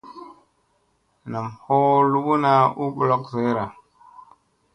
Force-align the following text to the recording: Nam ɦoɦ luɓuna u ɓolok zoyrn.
Nam 1.31 1.47
ɦoɦ 1.65 1.95
luɓuna 2.11 2.51
u 2.83 2.83
ɓolok 2.95 3.23
zoyrn. 3.33 3.69